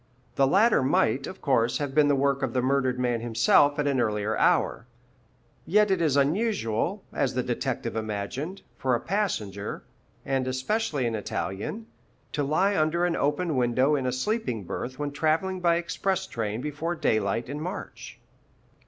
The 0.33 0.47
latter 0.47 0.81
might, 0.81 1.27
of 1.27 1.43
course, 1.43 1.77
have 1.77 1.93
been 1.93 2.07
the 2.07 2.15
work 2.15 2.41
of 2.41 2.53
the 2.53 2.61
murdered 2.63 2.97
man 2.97 3.21
himself 3.21 3.77
at 3.77 3.85
an 3.85 4.01
earlier 4.01 4.35
hour. 4.35 4.87
Yet 5.67 5.91
it 5.91 6.01
is 6.01 6.17
unusual, 6.17 7.03
as 7.13 7.35
the 7.35 7.43
detective 7.43 7.95
imagined, 7.95 8.63
for 8.79 8.95
a 8.95 8.99
passenger, 8.99 9.83
and 10.25 10.47
especially 10.47 11.05
an 11.05 11.13
Italian, 11.13 11.85
to 12.31 12.41
lie 12.41 12.75
under 12.75 13.05
an 13.05 13.15
open 13.15 13.55
window 13.55 13.95
in 13.95 14.07
a 14.07 14.11
sleeping 14.11 14.63
berth 14.63 14.97
when 14.97 15.11
travelling 15.11 15.59
by 15.59 15.75
express 15.75 16.25
train 16.25 16.61
before 16.61 16.95
daylight 16.95 17.47
in 17.47 17.61
March. 17.61 18.17